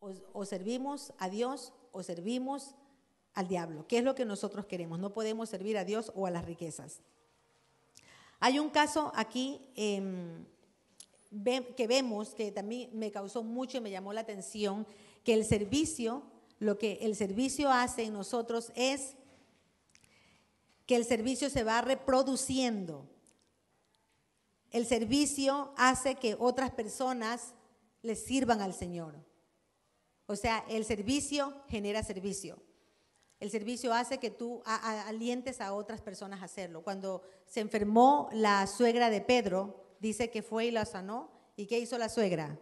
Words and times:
o, 0.00 0.44
servimos 0.44 1.12
a 1.18 1.28
Dios 1.28 1.72
o 1.92 2.02
servimos 2.02 2.74
al 3.34 3.48
diablo. 3.48 3.86
¿Qué 3.86 3.98
es 3.98 4.04
lo 4.04 4.14
que 4.14 4.24
nosotros 4.24 4.66
queremos? 4.66 4.98
No 4.98 5.12
podemos 5.12 5.48
servir 5.48 5.78
a 5.78 5.84
Dios 5.84 6.10
o 6.14 6.26
a 6.26 6.30
las 6.30 6.44
riquezas. 6.44 7.00
Hay 8.40 8.58
un 8.58 8.70
caso 8.70 9.12
aquí 9.14 9.60
em, 9.76 10.44
que 11.76 11.86
vemos 11.86 12.34
que 12.34 12.50
también 12.50 12.90
me 12.92 13.10
causó 13.10 13.42
mucho 13.42 13.78
y 13.78 13.80
me 13.80 13.90
llamó 13.90 14.12
la 14.12 14.22
atención, 14.22 14.86
que 15.22 15.34
el 15.34 15.44
servicio, 15.44 16.22
lo 16.58 16.78
que 16.78 16.98
el 17.02 17.14
servicio 17.14 17.70
hace 17.70 18.04
en 18.04 18.14
nosotros 18.14 18.72
es 18.74 19.14
que 20.86 20.96
el 20.96 21.04
servicio 21.04 21.50
se 21.50 21.62
va 21.62 21.82
reproduciendo. 21.82 23.06
El 24.70 24.86
servicio 24.86 25.72
hace 25.76 26.14
que 26.14 26.36
otras 26.38 26.70
personas 26.70 27.54
le 28.02 28.16
sirvan 28.16 28.60
al 28.60 28.72
Señor. 28.72 29.29
O 30.30 30.36
sea, 30.36 30.64
el 30.68 30.84
servicio 30.84 31.52
genera 31.66 32.04
servicio. 32.04 32.62
El 33.40 33.50
servicio 33.50 33.92
hace 33.92 34.18
que 34.18 34.30
tú 34.30 34.62
alientes 34.64 35.60
a 35.60 35.72
otras 35.72 36.00
personas 36.00 36.40
a 36.40 36.44
hacerlo. 36.44 36.84
Cuando 36.84 37.22
se 37.46 37.58
enfermó 37.58 38.28
la 38.30 38.68
suegra 38.68 39.10
de 39.10 39.22
Pedro, 39.22 39.96
dice 39.98 40.30
que 40.30 40.42
fue 40.42 40.66
y 40.66 40.70
la 40.70 40.84
sanó. 40.84 41.32
¿Y 41.56 41.66
qué 41.66 41.80
hizo 41.80 41.98
la 41.98 42.08
suegra? 42.08 42.60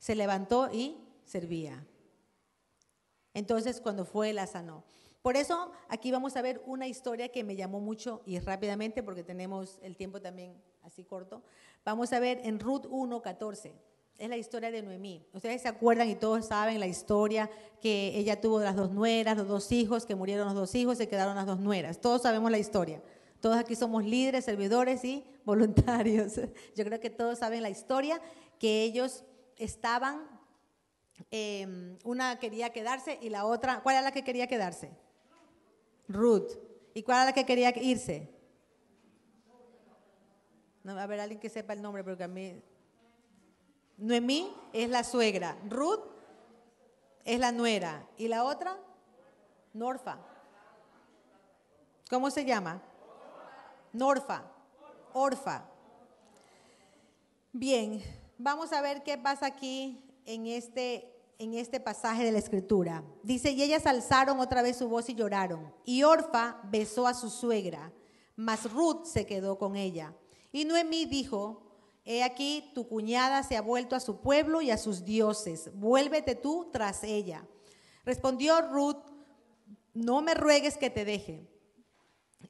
Se 0.00 0.16
levantó 0.16 0.68
y 0.72 0.96
servía. 1.24 1.86
Entonces, 3.32 3.80
cuando 3.80 4.04
fue, 4.04 4.32
la 4.32 4.48
sanó. 4.48 4.82
Por 5.22 5.36
eso 5.36 5.70
aquí 5.88 6.10
vamos 6.10 6.34
a 6.34 6.42
ver 6.42 6.60
una 6.66 6.88
historia 6.88 7.28
que 7.28 7.44
me 7.44 7.54
llamó 7.54 7.78
mucho 7.78 8.20
y 8.26 8.40
rápidamente, 8.40 9.04
porque 9.04 9.22
tenemos 9.22 9.78
el 9.80 9.94
tiempo 9.94 10.20
también 10.20 10.60
así 10.82 11.04
corto. 11.04 11.44
Vamos 11.84 12.12
a 12.12 12.18
ver 12.18 12.40
en 12.42 12.58
Ruth 12.58 12.86
1, 12.90 13.22
14. 13.22 13.95
Es 14.18 14.30
la 14.30 14.36
historia 14.38 14.70
de 14.70 14.82
Noemí. 14.82 15.26
Ustedes 15.34 15.60
se 15.60 15.68
acuerdan 15.68 16.08
y 16.08 16.14
todos 16.14 16.46
saben 16.46 16.80
la 16.80 16.86
historia 16.86 17.50
que 17.82 18.16
ella 18.16 18.40
tuvo 18.40 18.60
las 18.60 18.74
dos 18.74 18.90
nueras, 18.90 19.36
los 19.36 19.46
dos 19.46 19.70
hijos, 19.72 20.06
que 20.06 20.14
murieron 20.14 20.46
los 20.46 20.54
dos 20.54 20.74
hijos, 20.74 20.96
se 20.96 21.06
quedaron 21.06 21.36
las 21.36 21.44
dos 21.44 21.60
nueras. 21.60 22.00
Todos 22.00 22.22
sabemos 22.22 22.50
la 22.50 22.58
historia. 22.58 23.02
Todos 23.40 23.58
aquí 23.58 23.76
somos 23.76 24.04
líderes, 24.04 24.46
servidores 24.46 25.04
y 25.04 25.22
voluntarios. 25.44 26.40
Yo 26.74 26.84
creo 26.84 26.98
que 26.98 27.10
todos 27.10 27.38
saben 27.38 27.62
la 27.62 27.68
historia, 27.68 28.20
que 28.58 28.84
ellos 28.84 29.24
estaban, 29.58 30.26
em, 31.30 31.98
una 32.02 32.38
quería 32.38 32.70
quedarse 32.70 33.18
y 33.20 33.28
la 33.28 33.44
otra, 33.44 33.82
¿cuál 33.82 33.96
era 33.96 34.02
la 34.02 34.12
que 34.12 34.24
quería 34.24 34.46
quedarse? 34.46 34.90
Ruth. 36.08 36.52
¿Y 36.94 37.02
cuál 37.02 37.18
era 37.18 37.24
la 37.26 37.32
que 37.34 37.44
quería 37.44 37.74
irse? 37.82 38.30
No, 40.82 40.98
a 40.98 41.06
ver, 41.06 41.20
alguien 41.20 41.38
que 41.38 41.50
sepa 41.50 41.74
el 41.74 41.82
nombre, 41.82 42.02
porque 42.02 42.24
a 42.24 42.28
mí... 42.28 42.62
Noemí 43.96 44.52
es 44.72 44.90
la 44.90 45.04
suegra. 45.04 45.56
Ruth 45.68 46.00
es 47.24 47.40
la 47.40 47.52
nuera. 47.52 48.06
¿Y 48.16 48.28
la 48.28 48.44
otra? 48.44 48.76
Norfa. 49.72 50.18
¿Cómo 52.08 52.30
se 52.30 52.44
llama? 52.44 52.82
Norfa. 53.92 54.42
Orfa. 55.12 55.64
Bien, 57.52 58.02
vamos 58.38 58.72
a 58.72 58.80
ver 58.80 59.02
qué 59.02 59.16
pasa 59.16 59.46
aquí 59.46 60.04
en 60.24 60.46
este 60.46 61.12
en 61.38 61.54
este 61.54 61.80
pasaje 61.80 62.24
de 62.24 62.32
la 62.32 62.38
escritura. 62.38 63.02
Dice, 63.22 63.50
y 63.50 63.62
ellas 63.62 63.86
alzaron 63.86 64.40
otra 64.40 64.62
vez 64.62 64.76
su 64.76 64.88
voz 64.88 65.08
y 65.08 65.14
lloraron. 65.14 65.72
Y 65.84 66.02
Orfa 66.02 66.58
besó 66.64 67.06
a 67.06 67.14
su 67.14 67.30
suegra, 67.30 67.92
mas 68.36 68.70
Ruth 68.72 69.04
se 69.04 69.26
quedó 69.26 69.58
con 69.58 69.76
ella. 69.76 70.14
Y 70.52 70.64
Noemí 70.64 71.04
dijo, 71.04 71.65
he 72.06 72.22
aquí, 72.22 72.70
tu 72.74 72.88
cuñada 72.88 73.42
se 73.42 73.56
ha 73.56 73.60
vuelto 73.60 73.94
a 73.94 74.00
su 74.00 74.22
pueblo 74.22 74.62
y 74.62 74.70
a 74.70 74.78
sus 74.78 75.04
dioses, 75.04 75.70
vuélvete 75.74 76.34
tú 76.34 76.70
tras 76.72 77.04
ella. 77.04 77.46
Respondió 78.06 78.62
Ruth, 78.62 78.96
no 79.92 80.22
me 80.22 80.32
ruegues 80.32 80.78
que 80.78 80.88
te 80.88 81.04
deje 81.04 81.46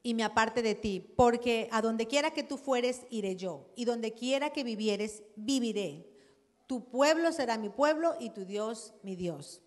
y 0.01 0.13
me 0.13 0.23
aparte 0.23 0.61
de 0.61 0.75
ti, 0.75 1.01
porque 1.17 1.67
a 1.71 1.81
donde 1.81 2.07
quiera 2.07 2.31
que 2.31 2.43
tú 2.43 2.57
fueres, 2.57 3.01
iré 3.09 3.35
yo, 3.35 3.67
y 3.75 3.83
donde 3.83 4.13
quiera 4.13 4.51
que 4.51 4.63
vivieres, 4.63 5.23
viviré 5.35 6.07
tu 6.67 6.83
pueblo 6.89 7.31
será 7.31 7.57
mi 7.57 7.69
pueblo 7.69 8.15
y 8.19 8.29
tu 8.29 8.45
Dios 8.45 8.93
mi 9.01 9.15
Dios. 9.15 9.61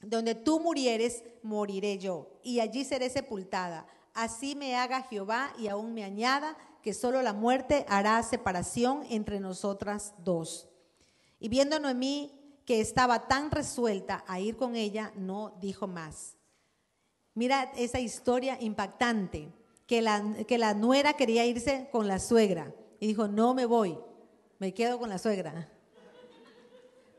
Donde 0.00 0.34
tú 0.34 0.60
murieres, 0.60 1.22
moriré 1.42 1.98
yo, 1.98 2.40
y 2.42 2.60
allí 2.60 2.84
seré 2.84 3.10
sepultada. 3.10 3.86
Así 4.14 4.54
me 4.54 4.76
haga 4.76 5.02
Jehová 5.02 5.52
y 5.58 5.68
aún 5.68 5.94
me 5.94 6.04
añada 6.04 6.56
que 6.82 6.94
solo 6.94 7.22
la 7.22 7.32
muerte 7.32 7.86
hará 7.88 8.22
separación 8.22 9.04
entre 9.08 9.40
nosotras 9.40 10.14
dos. 10.18 10.68
Y 11.38 11.48
viendo 11.48 11.78
Noemí 11.78 12.32
que 12.64 12.80
estaba 12.80 13.26
tan 13.28 13.50
resuelta 13.50 14.24
a 14.26 14.40
ir 14.40 14.56
con 14.56 14.76
ella, 14.76 15.12
no 15.16 15.56
dijo 15.60 15.86
más. 15.86 16.36
Mira 17.34 17.72
esa 17.76 17.98
historia 17.98 18.58
impactante, 18.60 19.52
que 19.86 20.02
la, 20.02 20.22
que 20.46 20.58
la 20.58 20.74
nuera 20.74 21.14
quería 21.14 21.44
irse 21.46 21.88
con 21.90 22.08
la 22.08 22.18
suegra 22.18 22.74
y 23.00 23.06
dijo, 23.06 23.26
no 23.28 23.54
me 23.54 23.66
voy, 23.66 23.98
me 24.58 24.74
quedo 24.74 24.98
con 24.98 25.08
la 25.08 25.18
suegra 25.18 25.68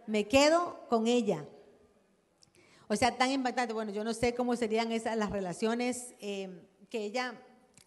me 0.05 0.27
quedo 0.27 0.79
con 0.89 1.07
ella. 1.07 1.45
O 2.87 2.95
sea, 2.95 3.17
tan 3.17 3.31
impactante. 3.31 3.73
Bueno, 3.73 3.91
yo 3.91 4.03
no 4.03 4.13
sé 4.13 4.35
cómo 4.35 4.55
serían 4.55 4.91
esas 4.91 5.17
las 5.17 5.31
relaciones 5.31 6.13
eh, 6.19 6.67
que 6.89 7.05
ella 7.05 7.41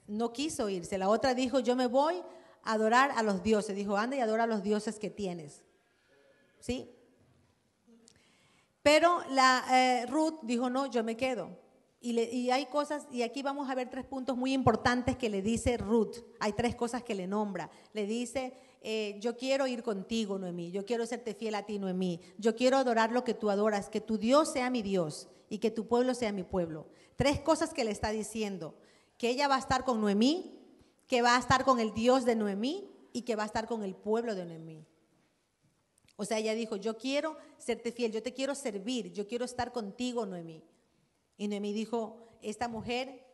no 0.06 0.32
quiso 0.32 0.68
irse. 0.68 0.98
La 0.98 1.08
otra 1.08 1.34
dijo, 1.34 1.60
yo 1.60 1.76
me 1.76 1.86
voy 1.86 2.22
a 2.62 2.72
adorar 2.72 3.12
a 3.16 3.22
los 3.22 3.42
dioses. 3.42 3.76
Dijo, 3.76 3.96
anda 3.96 4.16
y 4.16 4.20
adora 4.20 4.44
a 4.44 4.46
los 4.46 4.62
dioses 4.62 4.98
que 4.98 5.10
tienes. 5.10 5.64
¿Sí? 6.60 6.90
Pero 8.82 9.20
la 9.30 9.64
eh, 9.72 10.06
Ruth 10.06 10.40
dijo, 10.42 10.70
no, 10.70 10.86
yo 10.86 11.02
me 11.02 11.16
quedo. 11.16 11.58
Y, 12.00 12.50
hay 12.50 12.66
cosas, 12.66 13.08
y 13.10 13.22
aquí 13.22 13.42
vamos 13.42 13.68
a 13.68 13.74
ver 13.74 13.90
tres 13.90 14.04
puntos 14.04 14.36
muy 14.36 14.52
importantes 14.52 15.16
que 15.16 15.28
le 15.28 15.42
dice 15.42 15.76
Ruth. 15.76 16.18
Hay 16.38 16.52
tres 16.52 16.76
cosas 16.76 17.02
que 17.02 17.16
le 17.16 17.26
nombra. 17.26 17.68
Le 17.94 18.06
dice, 18.06 18.52
eh, 18.82 19.16
yo 19.18 19.36
quiero 19.36 19.66
ir 19.66 19.82
contigo, 19.82 20.38
Noemí, 20.38 20.70
yo 20.70 20.84
quiero 20.84 21.04
serte 21.04 21.34
fiel 21.34 21.56
a 21.56 21.64
ti, 21.64 21.80
Noemí, 21.80 22.20
yo 22.38 22.54
quiero 22.54 22.76
adorar 22.76 23.10
lo 23.10 23.24
que 23.24 23.34
tú 23.34 23.50
adoras, 23.50 23.88
que 23.88 24.00
tu 24.00 24.18
Dios 24.18 24.52
sea 24.52 24.70
mi 24.70 24.82
Dios 24.82 25.28
y 25.48 25.58
que 25.58 25.72
tu 25.72 25.88
pueblo 25.88 26.14
sea 26.14 26.30
mi 26.30 26.44
pueblo. 26.44 26.86
Tres 27.16 27.40
cosas 27.40 27.74
que 27.74 27.82
le 27.82 27.90
está 27.90 28.10
diciendo, 28.10 28.76
que 29.18 29.30
ella 29.30 29.48
va 29.48 29.56
a 29.56 29.60
estar 29.60 29.84
con 29.84 30.00
Noemí, 30.00 30.56
que 31.06 31.22
va 31.22 31.36
a 31.36 31.38
estar 31.38 31.64
con 31.64 31.80
el 31.80 31.94
Dios 31.94 32.24
de 32.24 32.36
Noemí 32.36 32.90
y 33.12 33.22
que 33.22 33.36
va 33.36 33.44
a 33.44 33.46
estar 33.46 33.66
con 33.66 33.82
el 33.82 33.94
pueblo 33.94 34.34
de 34.34 34.44
Noemí. 34.44 34.84
O 36.16 36.24
sea, 36.24 36.38
ella 36.38 36.54
dijo, 36.54 36.76
yo 36.76 36.96
quiero 36.96 37.36
serte 37.58 37.92
fiel, 37.92 38.12
yo 38.12 38.22
te 38.22 38.32
quiero 38.32 38.54
servir, 38.54 39.12
yo 39.12 39.26
quiero 39.26 39.44
estar 39.44 39.72
contigo, 39.72 40.26
Noemí. 40.26 40.62
Y 41.36 41.48
Noemí 41.48 41.72
dijo, 41.72 42.28
esta 42.42 42.68
mujer 42.68 43.26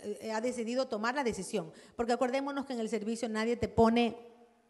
eh, 0.00 0.32
ha 0.32 0.40
decidido 0.40 0.88
tomar 0.88 1.14
la 1.14 1.24
decisión, 1.24 1.72
porque 1.94 2.12
acordémonos 2.12 2.66
que 2.66 2.72
en 2.72 2.80
el 2.80 2.88
servicio 2.88 3.28
nadie 3.28 3.56
te 3.56 3.68
pone 3.68 4.16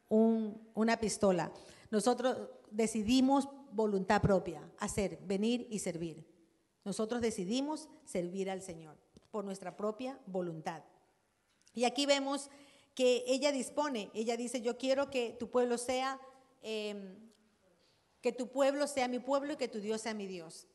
una 0.09 1.01
pistola. 1.01 1.51
Nosotros 1.91 2.37
decidimos 2.71 3.49
voluntad 3.73 4.21
propia, 4.21 4.71
hacer, 4.79 5.19
venir 5.25 5.67
y 5.71 5.79
servir. 5.79 6.27
Nosotros 6.85 7.23
decidimos 7.23 7.89
servir 8.05 8.51
al 8.51 8.61
Señor 8.61 8.99
por 9.33 9.45
nuestra 9.45 9.77
propia 9.77 10.21
voluntad. 10.27 10.85
Y 11.75 11.85
aquí 11.85 12.07
vemos 12.07 12.51
que 12.95 13.25
ella 13.27 13.51
dispone, 13.51 14.11
ella 14.15 14.37
dice, 14.37 14.61
yo 14.61 14.77
quiero 14.77 15.11
que 15.11 15.35
tu 15.41 15.51
pueblo 15.51 15.79
sea, 15.79 16.21
em, 16.63 17.17
que 18.21 18.31
tu 18.31 18.49
pueblo 18.49 18.87
sea 18.87 19.09
mi 19.09 19.19
pueblo 19.19 19.55
y 19.55 19.57
que 19.57 19.69
tu 19.69 19.81
Dios 19.81 20.03
sea 20.03 20.15
mi 20.15 20.27
Dios. 20.27 20.69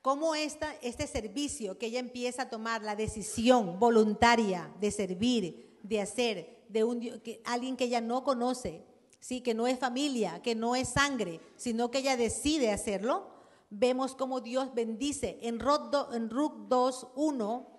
Cómo 0.00 0.34
esta, 0.34 0.74
este 0.82 1.06
servicio 1.06 1.78
que 1.78 1.86
ella 1.86 2.00
empieza 2.00 2.42
a 2.42 2.50
tomar, 2.50 2.82
la 2.82 2.96
decisión 2.96 3.78
voluntaria 3.78 4.74
de 4.80 4.90
servir, 4.90 5.78
de 5.82 6.00
hacer, 6.00 6.64
de 6.68 6.84
un, 6.84 7.22
alguien 7.44 7.76
que 7.76 7.84
ella 7.84 8.00
no 8.00 8.24
conoce, 8.24 8.82
¿sí? 9.20 9.42
que 9.42 9.54
no 9.54 9.66
es 9.66 9.78
familia, 9.78 10.42
que 10.42 10.54
no 10.54 10.74
es 10.74 10.88
sangre, 10.88 11.40
sino 11.56 11.90
que 11.90 11.98
ella 11.98 12.16
decide 12.16 12.72
hacerlo, 12.72 13.33
vemos 13.78 14.14
cómo 14.14 14.40
Dios 14.40 14.74
bendice. 14.74 15.38
En 15.42 15.60
Ruth, 15.60 15.92
en 16.12 16.28
2, 16.28 17.08
1, 17.14 17.74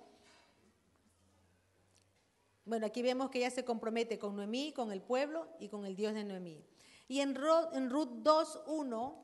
bueno, 2.65 2.85
aquí 2.87 3.01
vemos 3.01 3.29
que 3.29 3.39
ella 3.39 3.51
se 3.51 3.63
compromete 3.63 4.17
con 4.17 4.35
Noemí, 4.35 4.73
con 4.73 4.91
el 4.91 5.01
pueblo 5.01 5.47
y 5.59 5.69
con 5.69 5.85
el 5.85 5.95
Dios 5.95 6.13
de 6.13 6.23
Noemí. 6.23 6.63
Y 7.07 7.19
en 7.19 7.35
Ruth, 7.35 7.73
en 7.73 7.89
Ruth 7.89 8.09
2, 8.23 8.61
1, 8.67 9.23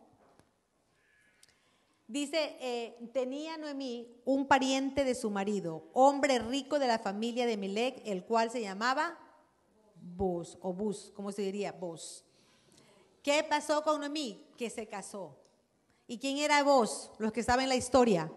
dice, 2.07 2.55
eh, 2.59 3.09
tenía 3.13 3.57
Noemí 3.57 4.21
un 4.25 4.47
pariente 4.47 5.03
de 5.03 5.15
su 5.15 5.31
marido, 5.31 5.89
hombre 5.93 6.37
rico 6.39 6.77
de 6.77 6.87
la 6.87 6.99
familia 6.99 7.47
de 7.47 7.57
Melec, 7.57 8.01
el 8.05 8.23
cual 8.23 8.51
se 8.51 8.61
llamaba 8.61 9.17
Bus, 9.95 10.57
o 10.61 10.71
Bus, 10.73 11.11
¿cómo 11.15 11.31
se 11.31 11.41
diría? 11.41 11.71
Bus. 11.71 12.23
¿Qué 13.23 13.43
pasó 13.47 13.83
con 13.83 13.99
Noemí? 13.99 14.47
Que 14.57 14.69
se 14.69 14.87
casó. 14.87 15.40
¿Y 16.11 16.17
quién 16.17 16.39
era 16.39 16.61
vos? 16.61 17.09
Los 17.19 17.31
que 17.31 17.41
saben 17.41 17.69
la 17.69 17.75
historia. 17.77 18.29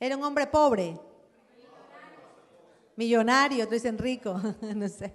Era 0.00 0.16
un 0.16 0.24
hombre 0.24 0.48
pobre. 0.48 0.98
Millonario, 2.96 3.62
otros 3.62 3.80
dicen 3.80 3.96
rico, 3.96 4.34
no 4.74 4.88
sé. 4.88 5.14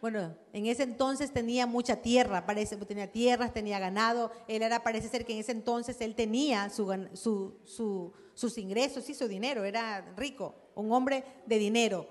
bueno, 0.00 0.36
en 0.52 0.66
ese 0.66 0.84
entonces 0.84 1.32
tenía 1.32 1.66
mucha 1.66 1.96
tierra, 1.96 2.46
parece, 2.46 2.76
tenía 2.76 3.10
tierras, 3.10 3.52
tenía 3.52 3.80
ganado. 3.80 4.30
Él 4.46 4.62
era, 4.62 4.84
parece 4.84 5.08
ser 5.08 5.24
que 5.26 5.32
en 5.32 5.40
ese 5.40 5.50
entonces 5.50 6.00
él 6.00 6.14
tenía 6.14 6.70
sus 6.70 8.56
ingresos 8.56 9.10
y 9.10 9.14
su 9.14 9.26
dinero, 9.26 9.64
era 9.64 10.12
rico, 10.16 10.54
un 10.76 10.92
hombre 10.92 11.24
de 11.44 11.58
dinero. 11.58 12.06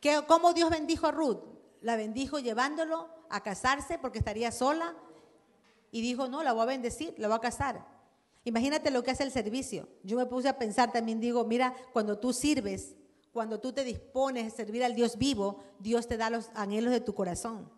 ¿Qué, 0.00 0.24
¿Cómo 0.26 0.52
Dios 0.54 0.70
bendijo 0.70 1.06
a 1.06 1.12
Ruth? 1.12 1.38
La 1.82 1.94
bendijo 1.94 2.40
llevándolo 2.40 3.08
a 3.30 3.44
casarse 3.44 3.96
porque 3.96 4.18
estaría 4.18 4.50
sola 4.50 4.96
y 5.90 6.00
dijo, 6.00 6.28
no, 6.28 6.42
la 6.42 6.52
voy 6.52 6.62
a 6.62 6.66
bendecir, 6.66 7.14
la 7.18 7.28
voy 7.28 7.36
a 7.36 7.40
casar. 7.40 7.86
Imagínate 8.44 8.90
lo 8.90 9.02
que 9.02 9.10
hace 9.10 9.24
el 9.24 9.30
servicio. 9.30 9.88
Yo 10.02 10.16
me 10.16 10.26
puse 10.26 10.48
a 10.48 10.58
pensar 10.58 10.92
también, 10.92 11.20
digo, 11.20 11.44
mira, 11.44 11.74
cuando 11.92 12.18
tú 12.18 12.32
sirves, 12.32 12.94
cuando 13.32 13.60
tú 13.60 13.72
te 13.72 13.84
dispones 13.84 14.52
a 14.52 14.56
servir 14.56 14.82
al 14.84 14.94
Dios 14.94 15.18
vivo, 15.18 15.58
Dios 15.78 16.08
te 16.08 16.16
da 16.16 16.30
los 16.30 16.50
anhelos 16.54 16.92
de 16.92 17.00
tu 17.00 17.14
corazón. 17.14 17.70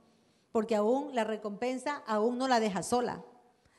Porque 0.52 0.76
aún 0.76 1.14
la 1.14 1.24
recompensa 1.24 2.02
aún 2.06 2.38
no 2.38 2.48
la 2.48 2.60
deja 2.60 2.82
sola, 2.82 3.24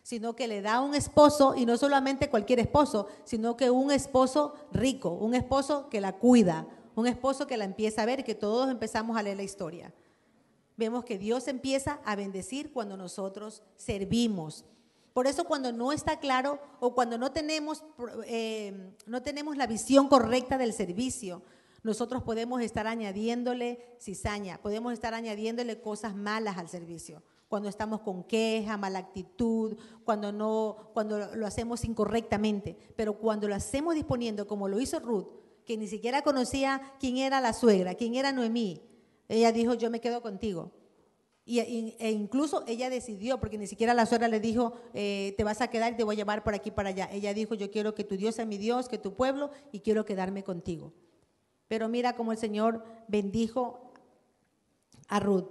sino 0.03 0.35
que 0.35 0.47
le 0.47 0.61
da 0.61 0.81
un 0.81 0.95
esposo, 0.95 1.55
y 1.55 1.65
no 1.65 1.77
solamente 1.77 2.29
cualquier 2.29 2.59
esposo, 2.59 3.07
sino 3.23 3.55
que 3.55 3.69
un 3.69 3.91
esposo 3.91 4.55
rico, 4.71 5.11
un 5.11 5.35
esposo 5.35 5.89
que 5.89 6.01
la 6.01 6.17
cuida, 6.17 6.67
un 6.95 7.07
esposo 7.07 7.47
que 7.47 7.57
la 7.57 7.65
empieza 7.65 8.01
a 8.01 8.05
ver, 8.05 8.23
que 8.23 8.35
todos 8.35 8.69
empezamos 8.69 9.17
a 9.17 9.23
leer 9.23 9.37
la 9.37 9.43
historia. 9.43 9.93
Vemos 10.77 11.05
que 11.05 11.17
Dios 11.17 11.47
empieza 11.47 11.99
a 12.05 12.15
bendecir 12.15 12.71
cuando 12.71 12.97
nosotros 12.97 13.63
servimos. 13.75 14.65
Por 15.13 15.27
eso 15.27 15.43
cuando 15.43 15.71
no 15.71 15.91
está 15.91 16.19
claro 16.19 16.59
o 16.79 16.95
cuando 16.95 17.17
no 17.17 17.31
tenemos, 17.31 17.83
eh, 18.25 18.93
no 19.05 19.21
tenemos 19.21 19.57
la 19.57 19.67
visión 19.67 20.07
correcta 20.07 20.57
del 20.57 20.73
servicio, 20.73 21.41
nosotros 21.83 22.21
podemos 22.23 22.61
estar 22.61 22.87
añadiéndole 22.87 23.95
cizaña, 23.99 24.61
podemos 24.61 24.93
estar 24.93 25.13
añadiéndole 25.13 25.81
cosas 25.81 26.15
malas 26.15 26.57
al 26.57 26.69
servicio. 26.69 27.23
Cuando 27.47 27.67
estamos 27.67 28.01
con 28.01 28.23
queja, 28.23 28.77
mala 28.77 28.99
actitud, 28.99 29.75
cuando, 30.05 30.31
no, 30.31 30.91
cuando 30.93 31.35
lo 31.35 31.45
hacemos 31.45 31.83
incorrectamente. 31.83 32.77
Pero 32.95 33.17
cuando 33.17 33.49
lo 33.49 33.55
hacemos 33.55 33.95
disponiendo, 33.95 34.47
como 34.47 34.69
lo 34.69 34.79
hizo 34.79 34.99
Ruth, 34.99 35.27
que 35.65 35.75
ni 35.75 35.87
siquiera 35.87 36.21
conocía 36.21 36.81
quién 36.99 37.17
era 37.17 37.41
la 37.41 37.51
suegra, 37.51 37.95
quién 37.95 38.15
era 38.15 38.31
Noemí, 38.31 38.81
ella 39.31 39.53
dijo, 39.53 39.75
yo 39.75 39.89
me 39.89 40.01
quedo 40.01 40.21
contigo. 40.21 40.71
Y, 41.45 41.59
e 41.59 42.11
incluso 42.11 42.65
ella 42.67 42.89
decidió, 42.89 43.39
porque 43.39 43.57
ni 43.57 43.65
siquiera 43.65 43.93
la 43.93 44.05
suegra 44.05 44.27
le 44.27 44.41
dijo, 44.41 44.73
eh, 44.93 45.33
te 45.37 45.45
vas 45.45 45.61
a 45.61 45.69
quedar 45.69 45.93
y 45.93 45.95
te 45.95 46.03
voy 46.03 46.15
a 46.15 46.17
llevar 46.17 46.43
por 46.43 46.53
aquí 46.53 46.69
para 46.69 46.89
allá. 46.89 47.09
Ella 47.13 47.33
dijo, 47.33 47.55
yo 47.55 47.71
quiero 47.71 47.95
que 47.95 48.03
tu 48.03 48.17
Dios 48.17 48.35
sea 48.35 48.45
mi 48.45 48.57
Dios, 48.57 48.89
que 48.89 48.97
tu 48.97 49.15
pueblo, 49.15 49.49
y 49.71 49.79
quiero 49.79 50.03
quedarme 50.03 50.43
contigo. 50.43 50.91
Pero 51.69 51.87
mira 51.87 52.17
cómo 52.17 52.33
el 52.33 52.37
Señor 52.37 52.83
bendijo 53.07 53.93
a 55.07 55.21
Ruth. 55.21 55.47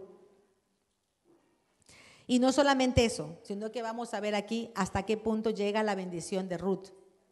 Y 2.26 2.38
no 2.38 2.52
solamente 2.52 3.06
eso, 3.06 3.38
sino 3.44 3.72
que 3.72 3.80
vamos 3.80 4.12
a 4.12 4.20
ver 4.20 4.34
aquí 4.34 4.70
hasta 4.74 5.04
qué 5.04 5.16
punto 5.16 5.48
llega 5.48 5.82
la 5.82 5.94
bendición 5.94 6.48
de 6.50 6.58
Ruth. 6.58 6.90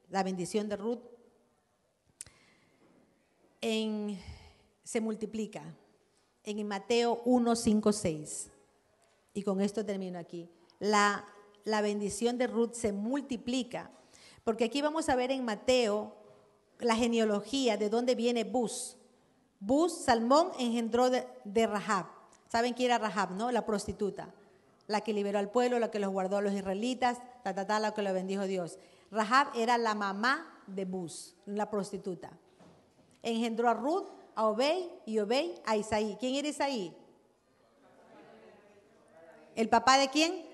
La 0.08 0.22
bendición 0.22 0.70
de 0.70 0.76
Ruth 0.76 1.00
se 3.60 5.00
multiplica 5.02 5.62
en 6.44 6.66
Mateo 6.66 7.22
1, 7.24 7.56
5, 7.56 7.92
6. 7.92 8.50
Y 9.34 9.42
con 9.42 9.60
esto 9.60 9.84
termino 9.84 10.18
aquí. 10.18 10.48
La, 10.78 11.24
la 11.64 11.80
bendición 11.80 12.38
de 12.38 12.46
Ruth 12.46 12.72
se 12.72 12.92
multiplica, 12.92 13.90
porque 14.44 14.64
aquí 14.64 14.82
vamos 14.82 15.08
a 15.08 15.16
ver 15.16 15.30
en 15.30 15.44
Mateo 15.44 16.14
la 16.80 16.96
genealogía 16.96 17.76
de 17.76 17.90
dónde 17.90 18.14
viene 18.14 18.44
Bus. 18.44 18.96
Bus, 19.60 19.92
Salmón, 19.92 20.50
engendró 20.58 21.10
de, 21.10 21.66
Rahab. 21.66 22.06
¿Saben 22.48 22.74
quién 22.74 22.90
era 22.90 22.98
Rahab, 22.98 23.32
no? 23.32 23.50
La 23.50 23.66
prostituta. 23.66 24.32
La 24.86 25.02
que 25.02 25.12
liberó 25.12 25.38
al 25.38 25.50
pueblo, 25.50 25.78
la 25.78 25.90
que 25.90 25.98
los 25.98 26.10
guardó 26.10 26.38
a 26.38 26.42
los 26.42 26.54
israelitas, 26.54 27.18
ta, 27.42 27.54
ta, 27.54 27.66
ta, 27.66 27.80
la 27.80 27.92
que 27.92 28.02
lo 28.02 28.12
bendijo 28.12 28.44
Dios. 28.44 28.78
Rahab 29.10 29.48
era 29.54 29.76
la 29.76 29.94
mamá 29.94 30.62
de 30.66 30.84
Bus, 30.84 31.34
la 31.44 31.68
prostituta. 31.70 32.30
Engendró 33.22 33.68
a 33.68 33.74
Ruth, 33.74 34.08
a 34.38 34.46
Obey 34.46 34.88
y 35.04 35.18
Obey 35.18 35.56
a 35.66 35.76
Isaí. 35.76 36.16
¿Quién 36.20 36.36
era 36.36 36.46
Isaí? 36.46 36.94
¿El 39.56 39.68
papá 39.68 39.98
de 39.98 40.08
quién? 40.08 40.44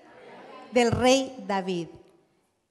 Del 0.71 0.91
rey 0.91 1.35
David. 1.47 1.89